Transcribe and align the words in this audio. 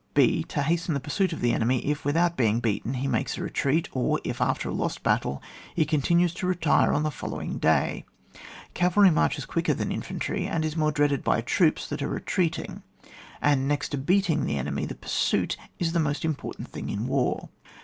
(h) 0.15 0.47
To 0.47 0.63
hasten 0.63 0.95
the 0.95 0.99
pursuit 0.99 1.31
of 1.31 1.41
the 1.41 1.53
enemy 1.53 1.85
if, 1.85 2.03
without 2.03 2.35
being 2.35 2.59
beaten, 2.59 2.95
he 2.95 3.07
makes 3.07 3.37
a 3.37 3.43
retreat; 3.43 3.87
or 3.91 4.19
if^ 4.25 4.43
after 4.43 4.67
a 4.69 4.73
lost 4.73 5.03
battle, 5.03 5.43
he 5.75 5.85
con 5.85 6.01
tinues 6.01 6.33
to 6.37 6.47
retire 6.47 6.91
on 6.91 7.03
the 7.03 7.11
following 7.11 7.59
day. 7.59 8.03
Cavalry 8.73 9.11
marches 9.11 9.45
quicker 9.45 9.75
than 9.75 9.91
infantry, 9.91 10.47
and 10.47 10.65
is 10.65 10.75
more 10.75 10.91
dreaded 10.91 11.23
by 11.23 11.41
troops 11.41 11.87
that 11.87 12.01
are 12.01 12.07
retreating. 12.09 12.81
And 13.43 13.67
next 13.67 13.89
to 13.89 13.97
beating 13.99 14.47
the 14.47 14.57
enemy, 14.57 14.85
the 14.85 14.95
pursuit 14.95 15.55
is 15.77 15.91
the 15.91 15.99
most 15.99 16.25
important 16.25 16.69
thing 16.69 16.89
in 16.89 17.05
war. 17.05 17.49